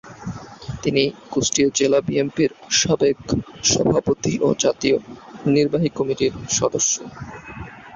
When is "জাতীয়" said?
4.59-4.97